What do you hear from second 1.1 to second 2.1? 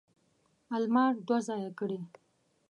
دوه ځایه کړي.